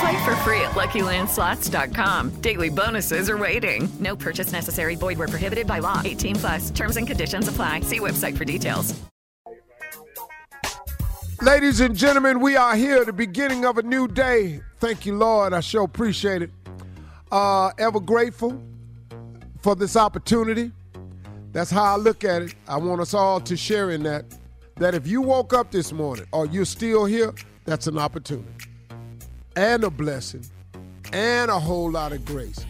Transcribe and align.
Play 0.00 0.24
for 0.24 0.34
free 0.36 0.60
at 0.62 0.70
LuckyLandSlots.com. 0.70 2.40
Daily 2.40 2.70
bonuses 2.70 3.28
are 3.28 3.36
waiting. 3.36 3.86
No 4.00 4.16
purchase 4.16 4.50
necessary. 4.50 4.94
Void 4.94 5.18
where 5.18 5.28
prohibited 5.28 5.66
by 5.66 5.80
law. 5.80 6.00
18 6.02 6.36
plus. 6.36 6.70
Terms 6.70 6.96
and 6.96 7.06
conditions 7.06 7.48
apply. 7.48 7.80
See 7.80 8.00
website 8.00 8.34
for 8.34 8.46
details. 8.46 8.98
Ladies 11.42 11.80
and 11.80 11.94
gentlemen, 11.94 12.40
we 12.40 12.56
are 12.56 12.76
here, 12.76 13.04
the 13.04 13.12
beginning 13.12 13.66
of 13.66 13.76
a 13.76 13.82
new 13.82 14.08
day. 14.08 14.62
Thank 14.78 15.04
you, 15.04 15.16
Lord. 15.16 15.52
I 15.52 15.60
sure 15.60 15.84
appreciate 15.84 16.40
it. 16.40 16.50
Uh, 17.30 17.70
ever 17.78 18.00
grateful 18.00 18.58
for 19.60 19.76
this 19.76 19.96
opportunity. 19.96 20.72
That's 21.52 21.70
how 21.70 21.84
I 21.84 21.96
look 21.96 22.24
at 22.24 22.40
it. 22.40 22.54
I 22.66 22.78
want 22.78 23.02
us 23.02 23.12
all 23.12 23.38
to 23.40 23.54
share 23.54 23.90
in 23.90 24.02
that. 24.04 24.24
That 24.76 24.94
if 24.94 25.06
you 25.06 25.20
woke 25.20 25.52
up 25.52 25.70
this 25.70 25.92
morning 25.92 26.24
or 26.32 26.46
you're 26.46 26.64
still 26.64 27.04
here, 27.04 27.34
that's 27.66 27.86
an 27.86 27.98
opportunity 27.98 28.69
and 29.56 29.84
a 29.84 29.90
blessing 29.90 30.44
and 31.12 31.50
a 31.50 31.58
whole 31.58 31.90
lot 31.90 32.12
of 32.12 32.24
grace. 32.24 32.64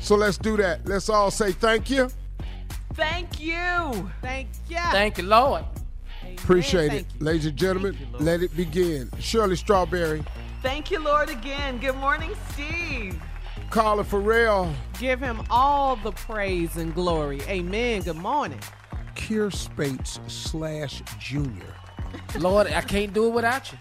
So 0.00 0.14
let's 0.16 0.38
do 0.38 0.56
that. 0.58 0.86
Let's 0.86 1.08
all 1.08 1.30
say 1.30 1.52
thank 1.52 1.90
you. 1.90 2.10
Thank 2.94 3.40
you. 3.40 4.10
Thank 4.22 4.48
you. 4.68 4.76
Thank 4.76 5.18
you, 5.18 5.24
Lord. 5.24 5.64
Appreciate 6.38 6.88
Thank 6.88 7.00
it. 7.02 7.06
you. 7.18 7.24
Ladies 7.26 7.46
and 7.46 7.56
gentlemen, 7.56 7.96
let 8.18 8.42
it 8.42 8.56
begin. 8.56 9.10
Shirley 9.18 9.56
Strawberry, 9.56 10.24
Thank 10.62 10.90
you, 10.90 10.98
Lord, 10.98 11.28
again. 11.30 11.78
Good 11.78 11.96
morning, 11.96 12.32
Steve. 12.52 13.20
Carla 13.70 14.04
Ferrell, 14.04 14.72
Give 14.98 15.20
him 15.20 15.42
all 15.50 15.96
the 15.96 16.12
praise 16.12 16.76
and 16.76 16.94
glory. 16.94 17.40
Amen. 17.42 18.02
Good 18.02 18.16
morning. 18.16 18.58
Kier 19.14 19.52
Spates 19.52 20.18
slash 20.26 21.02
Junior. 21.18 21.74
Lord, 22.38 22.66
I 22.68 22.80
can't 22.80 23.12
do 23.12 23.26
it 23.26 23.30
without 23.30 23.70
you. 23.70 23.78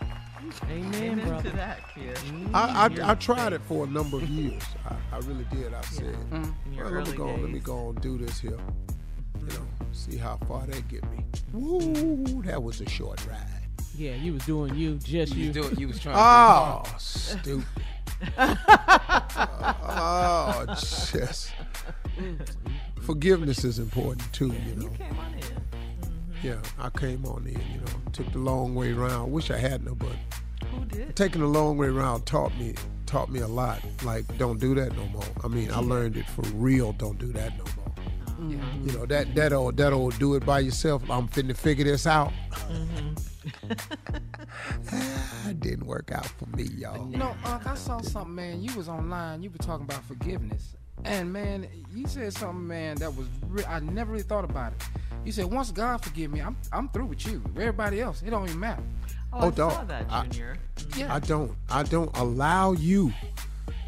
Amen, 0.70 0.94
Amen 0.96 1.28
brother. 1.28 1.50
to 1.50 1.56
that, 1.56 1.94
kid. 1.94 2.18
I, 2.54 2.88
I, 3.04 3.12
I 3.12 3.16
tried 3.16 3.54
it 3.54 3.62
for 3.68 3.84
a 3.86 3.88
number 3.88 4.18
of 4.18 4.30
years. 4.30 4.64
I, 4.88 4.96
I 5.16 5.20
really 5.20 5.46
did. 5.52 5.74
I 5.74 5.82
said, 5.82 6.16
mm, 6.32 6.54
your 6.74 6.86
well, 6.86 6.94
let 6.94 7.08
me 7.08 7.14
early 7.14 7.18
go. 7.18 7.26
Let 7.42 7.50
me 7.52 7.60
go 7.60 7.90
and 7.90 8.02
do 8.02 8.18
this 8.18 8.40
here. 8.40 8.58
You 9.40 9.48
know, 9.48 9.68
see 9.92 10.18
how 10.18 10.38
far 10.48 10.66
that 10.68 10.88
get 10.88 11.04
me. 11.12 11.24
Woo, 11.54 12.42
that 12.44 12.62
was 12.62 12.82
a 12.82 12.90
short 12.90 13.26
ride. 13.28 13.48
Yeah, 13.98 14.16
you 14.16 14.34
was 14.34 14.46
doing 14.46 14.76
you, 14.76 14.96
just 14.98 15.34
you. 15.36 15.46
You 15.48 15.54
do. 15.54 15.72
You 15.78 15.88
was 15.88 16.00
trying 16.00 16.16
Oh, 16.18 16.84
stupid. 16.98 17.66
oh, 19.88 20.66
just 20.70 21.52
forgiveness 23.02 23.64
is 23.64 23.80
important 23.80 24.32
too. 24.34 24.54
You 24.68 24.76
know. 24.76 24.90
to 24.90 24.98
came 24.98 25.18
on 25.18 25.34
in. 25.34 25.44
Yeah, 26.44 26.62
I 26.80 26.90
came 26.90 27.26
on 27.26 27.46
in. 27.48 27.54
You 27.72 27.80
know, 27.80 28.12
took 28.14 28.32
the 28.32 28.40
long 28.40 28.76
way 28.76 28.92
around. 28.92 29.32
Wish 29.32 29.52
I 29.52 29.58
hadn't, 29.58 29.98
but 29.98 30.10
Who 30.72 30.86
did? 30.86 31.16
taking 31.16 31.42
the 31.42 31.48
long 31.48 31.78
way 31.78 31.88
around 31.88 32.26
taught 32.26 32.56
me 32.58 32.76
taught 33.06 33.30
me 33.30 33.40
a 33.40 33.48
lot. 33.48 33.80
Like, 34.04 34.26
don't 34.38 34.60
do 34.60 34.74
that 34.76 34.96
no 34.96 35.06
more. 35.08 35.24
I 35.44 35.48
mean, 35.48 35.72
I 35.72 35.80
learned 35.80 36.18
it 36.18 36.28
for 36.30 36.42
real. 36.56 36.92
Don't 36.94 37.18
do 37.20 37.32
that 37.34 37.58
no 37.58 37.64
more. 37.78 37.94
Mm-hmm. 38.40 38.88
You 38.90 38.98
know 38.98 39.06
that 39.06 39.34
that 39.36 39.54
old 39.54 39.78
that 39.78 39.94
old 39.94 40.18
do 40.20 40.36
it 40.36 40.46
by 40.46 40.60
yourself. 40.60 41.10
I'm 41.10 41.28
finna 41.30 41.56
figure 41.56 41.86
this 41.86 42.06
out. 42.08 42.32
Mm-hmm. 42.68 43.74
Ah, 44.92 45.52
didn't 45.60 45.86
work 45.86 46.12
out 46.12 46.26
for 46.26 46.46
me, 46.58 46.64
y'all. 46.64 47.10
You 47.12 47.18
know, 47.18 47.36
Unc, 47.46 47.68
I 47.68 47.76
saw 47.76 48.00
something, 48.02 48.34
man. 48.36 48.64
You 48.64 48.76
was 48.76 48.90
online. 48.90 49.44
You 49.44 49.50
were 49.52 49.58
talking 49.58 49.86
about 49.86 50.04
forgiveness, 50.06 50.76
and 51.04 51.32
man, 51.32 51.68
you 51.94 52.08
said 52.08 52.34
something, 52.34 52.66
man, 52.66 52.96
that 52.98 53.16
was 53.16 53.28
re- 53.48 53.66
I 53.66 53.80
never 53.80 54.12
really 54.14 54.24
thought 54.24 54.46
about 54.46 54.74
it. 54.74 54.82
You 55.26 55.32
said 55.32 55.46
once 55.46 55.72
God 55.72 56.04
forgive 56.04 56.32
me, 56.32 56.40
I'm 56.42 56.56
I'm 56.72 56.88
through 56.90 57.08
with 57.08 57.26
you. 57.26 57.42
Everybody 57.56 58.00
else, 58.02 58.22
it 58.22 58.30
don't 58.30 58.46
even 58.48 58.60
matter. 58.60 58.84
Oh, 59.34 59.40
Oh, 59.42 59.48
I 59.48 59.50
saw 59.50 59.70
dog. 59.70 59.88
that, 59.88 60.06
I- 60.10 60.28
Junior. 60.28 60.58
Yeah, 60.96 61.14
I 61.14 61.20
don't. 61.20 61.52
I 61.70 61.84
don't 61.84 62.16
allow 62.16 62.74
you 62.74 63.12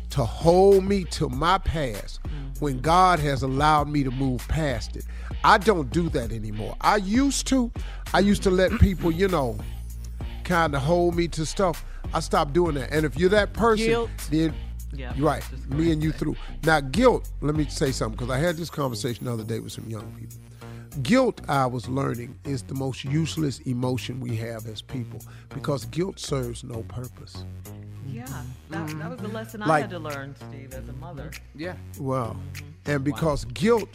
to 0.10 0.26
hold 0.26 0.84
me 0.84 1.04
to 1.04 1.30
my 1.30 1.58
past 1.60 2.22
mm-hmm. 2.24 2.60
when 2.60 2.80
God 2.80 3.20
has 3.20 3.44
allowed 3.44 3.88
me 3.88 4.04
to 4.04 4.12
move 4.12 4.46
past 4.48 4.96
it. 4.96 5.06
I 5.44 5.58
don't 5.60 5.92
do 5.92 6.10
that 6.10 6.32
anymore. 6.32 6.76
I 6.82 6.96
used 6.98 7.46
to. 7.48 7.72
I 8.14 8.20
used 8.20 8.42
to 8.44 8.50
let 8.50 8.72
people, 8.80 9.12
you 9.12 9.28
know, 9.28 9.58
kind 10.44 10.76
of 10.76 10.82
hold 10.82 11.16
me 11.16 11.28
to 11.30 11.46
stuff. 11.46 11.86
I 12.14 12.20
stopped 12.22 12.54
doing 12.54 12.76
that. 12.76 12.92
And 12.92 13.06
if 13.06 13.18
you're 13.18 13.30
that 13.30 13.54
person, 13.54 13.86
Guilt. 13.86 14.10
then 14.32 14.54
Yeah, 14.94 15.14
right. 15.20 15.44
Me 15.70 15.92
and 15.92 16.02
you 16.02 16.12
through. 16.14 16.36
Now, 16.64 16.80
guilt. 16.80 17.30
Let 17.42 17.56
me 17.56 17.66
say 17.66 17.92
something 17.92 18.18
because 18.18 18.34
I 18.34 18.40
had 18.40 18.56
this 18.56 18.70
conversation 18.70 19.26
the 19.26 19.34
other 19.34 19.44
day 19.44 19.60
with 19.60 19.74
some 19.74 19.88
young 19.90 20.10
people. 20.14 20.38
Guilt, 21.04 21.42
I 21.48 21.66
was 21.66 21.88
learning, 21.88 22.38
is 22.44 22.64
the 22.64 22.74
most 22.74 23.04
useless 23.04 23.60
emotion 23.60 24.20
we 24.20 24.36
have 24.38 24.66
as 24.68 24.82
people 24.82 25.20
because 25.50 25.86
guilt 25.86 26.20
serves 26.20 26.64
no 26.64 26.84
purpose. 26.84 27.46
Yeah, 28.08 28.26
that, 28.70 28.88
that 29.00 29.10
was 29.10 29.20
the 29.20 29.28
lesson 29.28 29.62
I 29.62 29.82
had 29.82 29.90
to 29.92 30.00
learn, 30.00 30.34
Steve, 30.36 30.74
as 30.74 30.88
a 30.88 30.94
mother. 30.94 31.32
yeah. 31.56 31.76
Well, 32.00 32.38
and 32.86 33.04
because 33.04 33.46
guilt 33.46 33.90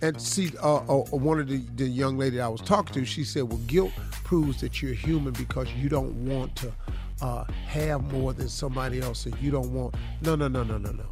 And 0.00 0.20
see, 0.20 0.50
uh, 0.60 0.76
uh, 0.78 1.04
one 1.16 1.38
of 1.38 1.46
the, 1.46 1.58
the 1.76 1.84
young 1.86 2.18
lady 2.18 2.40
I 2.40 2.48
was 2.48 2.60
talking 2.60 2.92
to, 2.94 3.04
she 3.04 3.22
said, 3.22 3.44
well, 3.44 3.60
guilt 3.68 3.92
proves 4.24 4.60
that 4.60 4.82
you're 4.82 4.94
human 4.94 5.32
because 5.32 5.68
you 5.74 5.88
don't 5.88 6.12
want 6.26 6.56
to 6.56 6.72
uh, 7.20 7.44
have 7.66 8.02
more 8.12 8.32
than 8.32 8.48
somebody 8.48 9.00
else 9.00 9.26
and 9.26 9.38
you 9.40 9.52
don't 9.52 9.72
want. 9.72 9.94
No, 10.20 10.34
no, 10.34 10.48
no, 10.48 10.64
no, 10.64 10.76
no, 10.76 10.90
no. 10.90 11.04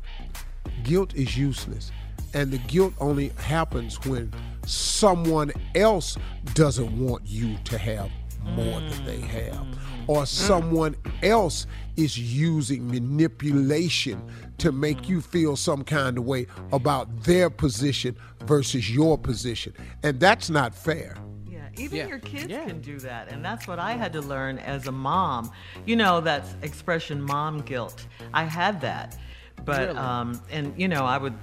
Guilt 0.83 1.15
is 1.15 1.37
useless. 1.39 1.93
And 2.35 2.51
the 2.51 2.59
guilt 2.59 2.93
only 2.99 3.29
happens 3.39 4.05
when 4.05 4.33
someone 4.71 5.53
else 5.75 6.17
doesn't 6.55 6.99
want 6.99 7.23
you 7.27 7.57
to 7.65 7.79
have 7.79 8.11
more 8.45 8.81
than 8.81 9.05
they 9.05 9.21
have, 9.21 9.67
or 10.07 10.25
someone 10.25 10.97
else 11.23 11.67
is 11.97 12.19
using 12.19 12.87
manipulation 12.89 14.23
to 14.59 14.73
make 14.73 15.09
you 15.09 15.21
feel 15.21 15.57
some 15.57 15.85
kind 15.85 16.17
of 16.17 16.25
way 16.25 16.47
about 16.73 17.25
their 17.25 17.51
position 17.51 18.17
versus 18.47 18.95
your 18.95 19.19
position. 19.19 19.75
And 20.03 20.19
that's 20.19 20.49
not 20.49 20.75
fair. 20.75 21.17
Yeah, 21.47 21.69
even 21.77 22.09
your 22.09 22.19
kids 22.19 22.47
can 22.47 22.81
do 22.81 22.99
that. 23.01 23.31
And 23.31 23.45
that's 23.45 23.69
what 23.69 23.79
I 23.79 23.93
had 23.93 24.13
to 24.15 24.21
learn 24.21 24.59
as 24.59 24.87
a 24.87 24.93
mom. 24.93 25.51
You 25.85 25.97
know, 25.97 26.21
that's 26.21 26.55
expression 26.63 27.21
mom 27.21 27.61
guilt. 27.61 28.07
I 28.33 28.45
had 28.45 28.81
that. 28.81 29.19
But, 29.65 29.89
Really? 29.89 29.99
um, 29.99 30.41
and, 30.51 30.73
you 30.81 30.89
know, 30.89 31.05
I 31.05 31.19
would 31.19 31.35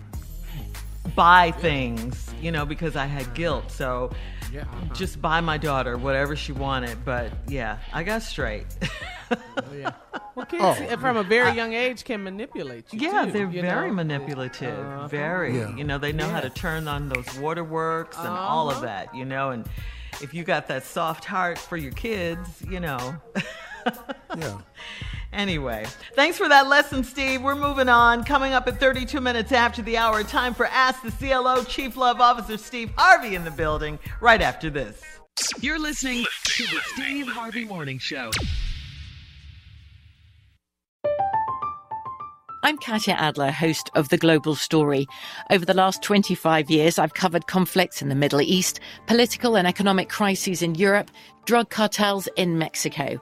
buy 1.17 1.51
things, 1.51 2.29
you 2.41 2.51
know, 2.51 2.65
because 2.65 2.95
I 2.95 3.05
had 3.07 3.33
guilt. 3.33 3.71
So 3.71 4.11
Yeah. 4.53 4.61
uh-huh. 4.61 4.93
just 4.93 5.21
buy 5.21 5.41
my 5.41 5.57
daughter 5.57 5.97
whatever 5.97 6.35
she 6.37 6.53
wanted. 6.53 7.03
But 7.03 7.31
yeah, 7.49 7.79
I 7.91 8.03
got 8.03 8.21
straight. 8.21 8.67
yeah. 9.75 9.91
Well, 10.35 10.45
kids 10.51 10.63
Oh. 10.63 10.97
from 10.97 11.17
a 11.17 11.23
very 11.23 11.51
young 11.51 11.73
age 11.73 12.05
can 12.05 12.23
manipulate 12.23 12.93
you. 12.93 12.99
Yeah, 13.01 13.25
too, 13.25 13.31
they're 13.31 13.49
you 13.49 13.61
very 13.61 13.89
know? 13.89 13.95
manipulative. 13.95 14.79
Uh-huh. 14.79 15.07
Very. 15.09 15.57
Yeah. 15.57 15.75
You 15.75 15.83
know, 15.83 15.97
they 15.97 16.13
know 16.13 16.29
how 16.29 16.39
to 16.39 16.49
turn 16.51 16.87
on 16.87 17.09
those 17.09 17.27
waterworks 17.39 18.17
and 18.17 18.27
all 18.29 18.69
of 18.69 18.77
Uh-huh. 18.77 18.85
that, 18.85 19.15
you 19.15 19.25
know, 19.25 19.49
and 19.49 19.67
if 20.21 20.33
you 20.33 20.43
got 20.43 20.67
that 20.69 20.83
soft 20.85 21.25
heart 21.25 21.57
for 21.57 21.75
your 21.77 21.91
kids, 21.93 22.47
you 22.69 22.79
know. 22.79 23.17
yeah. 24.37 24.57
Anyway, 25.37 25.85
thanks 26.15 26.35
for 26.35 26.49
that 26.49 26.67
lesson, 26.67 27.03
Steve. 27.03 27.43
We're 27.43 27.53
moving 27.53 27.89
on. 27.89 28.23
Coming 28.23 28.53
up 28.53 28.67
at 28.67 28.79
32 28.79 29.21
minutes 29.21 29.51
after 29.51 29.83
the 29.83 29.95
hour, 29.95 30.23
time 30.23 30.55
for 30.55 30.65
Ask 30.65 31.03
the 31.03 31.11
CLO 31.11 31.63
Chief 31.63 31.95
Love 31.95 32.19
Officer 32.19 32.57
Steve 32.57 32.89
Harvey 32.97 33.35
in 33.35 33.43
the 33.43 33.51
building 33.51 33.99
right 34.19 34.41
after 34.41 34.71
this. 34.71 34.99
You're 35.61 35.77
listening 35.77 36.25
to 36.43 36.63
the 36.63 36.79
Steve 36.85 37.27
Harvey 37.27 37.65
Morning 37.65 37.99
Show. 37.99 38.31
I'm 42.63 42.79
Katya 42.79 43.13
Adler, 43.13 43.51
host 43.51 43.91
of 43.93 44.09
The 44.09 44.17
Global 44.17 44.55
Story. 44.55 45.05
Over 45.51 45.65
the 45.65 45.75
last 45.75 46.01
25 46.01 46.71
years, 46.71 46.97
I've 46.97 47.13
covered 47.13 47.45
conflicts 47.45 48.01
in 48.01 48.09
the 48.09 48.15
Middle 48.15 48.41
East, 48.41 48.79
political 49.05 49.55
and 49.55 49.67
economic 49.67 50.09
crises 50.09 50.63
in 50.63 50.73
Europe, 50.73 51.11
drug 51.45 51.69
cartels 51.69 52.27
in 52.35 52.57
Mexico. 52.57 53.21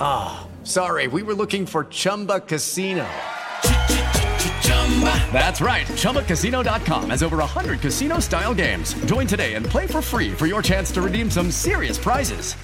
Ah, 0.00 0.46
sorry, 0.62 1.06
we 1.08 1.22
were 1.22 1.34
looking 1.34 1.66
for 1.66 1.84
Chumba 1.84 2.40
Casino. 2.40 3.06
That's 5.32 5.60
right. 5.60 5.86
ChumbaCasino.com 5.86 7.10
has 7.10 7.22
over 7.22 7.36
100 7.36 7.80
casino 7.80 8.18
style 8.20 8.54
games. 8.54 8.94
Join 9.04 9.26
today 9.26 9.54
and 9.54 9.66
play 9.66 9.86
for 9.86 10.00
free 10.00 10.32
for 10.32 10.46
your 10.46 10.62
chance 10.62 10.90
to 10.92 11.02
redeem 11.02 11.30
some 11.30 11.50
serious 11.50 11.98
prizes. 11.98 12.54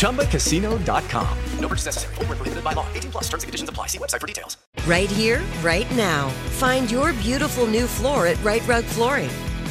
ChumbaCasino.com. 0.00 1.38
No 1.58 1.68
purchase 1.68 1.86
necessary. 1.86 2.14
Void 2.16 2.28
where 2.28 2.36
prohibited 2.36 2.64
by 2.64 2.72
law. 2.74 2.86
18 2.92 3.12
plus 3.12 3.24
terms 3.24 3.44
and 3.44 3.48
conditions 3.48 3.70
apply. 3.70 3.86
See 3.86 3.98
website 3.98 4.20
for 4.20 4.26
details. 4.26 4.58
Right 4.86 5.10
here, 5.10 5.42
right 5.62 5.90
now. 5.96 6.28
Find 6.58 6.90
your 6.90 7.12
beautiful 7.14 7.66
new 7.66 7.86
floor 7.86 8.26
at 8.26 8.42
Rite 8.42 8.66
Rug 8.66 8.84
Flooring. 8.84 9.30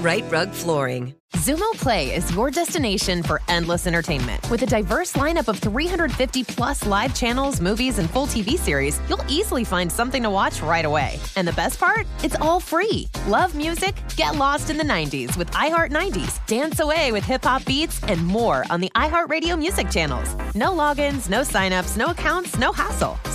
Rite 0.00 0.30
Rug 0.30 0.50
Flooring. 0.50 1.14
Xumo 1.36 1.70
Play 1.72 2.14
is 2.14 2.32
your 2.34 2.50
destination 2.50 3.22
for 3.22 3.40
endless 3.48 3.86
entertainment. 3.86 4.48
With 4.50 4.62
a 4.62 4.66
diverse 4.66 5.14
lineup 5.14 5.48
of 5.48 5.58
350 5.58 6.44
plus 6.44 6.86
live 6.86 7.14
channels, 7.14 7.60
movies, 7.60 7.98
and 7.98 8.08
full 8.08 8.26
TV 8.26 8.58
series, 8.58 9.00
you'll 9.08 9.24
easily 9.28 9.64
find 9.64 9.90
something 9.90 10.22
to 10.22 10.30
watch 10.30 10.60
right 10.60 10.84
away. 10.84 11.18
And 11.34 11.48
the 11.48 11.52
best 11.54 11.80
part? 11.80 12.06
It's 12.22 12.36
all 12.36 12.60
free. 12.60 13.08
Love 13.26 13.54
music? 13.54 13.94
Get 14.16 14.36
lost 14.36 14.70
in 14.70 14.76
the 14.76 14.84
90s 14.84 15.36
with 15.36 15.50
iHeart 15.52 15.90
90s, 15.90 16.44
dance 16.46 16.80
away 16.80 17.10
with 17.10 17.24
hip 17.24 17.44
hop 17.44 17.64
beats, 17.64 18.02
and 18.04 18.24
more 18.24 18.64
on 18.70 18.80
the 18.80 18.90
iHeart 18.94 19.28
Radio 19.28 19.56
music 19.56 19.90
channels. 19.90 20.34
No 20.54 20.70
logins, 20.70 21.28
no 21.30 21.40
signups, 21.40 21.96
no 21.96 22.06
accounts, 22.06 22.58
no 22.58 22.70
hassle. 22.70 23.18